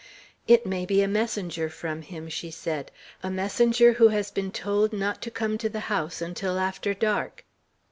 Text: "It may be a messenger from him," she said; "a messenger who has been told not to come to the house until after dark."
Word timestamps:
"It 0.47 0.65
may 0.65 0.87
be 0.87 1.03
a 1.03 1.07
messenger 1.07 1.69
from 1.69 2.01
him," 2.01 2.27
she 2.27 2.49
said; 2.49 2.89
"a 3.21 3.29
messenger 3.29 3.93
who 3.93 4.07
has 4.07 4.31
been 4.31 4.51
told 4.51 4.93
not 4.93 5.21
to 5.21 5.29
come 5.29 5.59
to 5.59 5.69
the 5.69 5.81
house 5.93 6.23
until 6.23 6.57
after 6.57 6.95
dark." 6.95 7.45